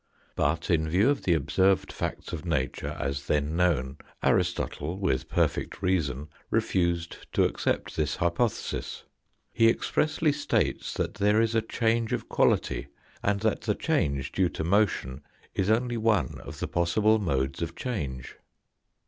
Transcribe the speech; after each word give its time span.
But 0.35 0.71
in 0.71 0.89
view 0.89 1.11
of 1.11 1.25
the 1.25 1.35
observed 1.35 1.93
facts 1.93 2.33
of 2.33 2.43
nature 2.43 2.97
as 2.99 3.27
then 3.27 3.55
known, 3.55 3.99
Aristotle, 4.23 4.97
with 4.97 5.29
perfect 5.29 5.83
reason, 5.83 6.29
refused 6.49 7.31
to 7.33 7.43
accept 7.43 7.95
this 7.95 8.15
hypothesis. 8.15 9.03
He 9.53 9.69
expressly 9.69 10.31
states 10.31 10.95
that 10.95 11.13
there 11.13 11.39
is 11.39 11.53
a 11.53 11.61
change 11.61 12.13
of 12.13 12.27
quality, 12.29 12.87
and 13.21 13.41
that 13.41 13.61
the 13.61 13.75
change 13.75 14.31
due 14.31 14.49
to 14.49 14.63
motion 14.63 15.21
is 15.53 15.69
only 15.69 15.97
one 15.97 16.41
of 16.43 16.61
the 16.61 16.67
possible 16.67 17.19
modes 17.19 17.61
of 17.61 17.75
change. 17.75 18.37